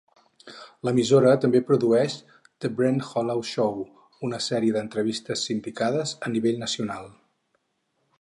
[0.87, 2.15] L'emissora també produeix
[2.65, 3.77] "The Brent Holland Show",
[4.29, 7.07] una sèrie d'entrevistes sindicades a nivell nacional.